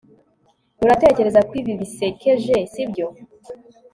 [0.83, 3.07] uratekereza ko ibi bisekeje, sibyo